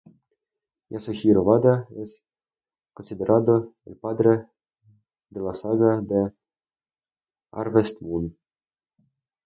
Yasuhiro 0.93 1.41
Wada 1.47 1.85
es 2.01 2.25
considerado 2.95 3.75
el 3.89 3.95
padre 4.03 4.33
de 5.29 5.39
la 5.41 5.53
saga 5.53 6.01
de 6.01 6.27
Harvest 7.51 8.01
Moon. 8.01 8.35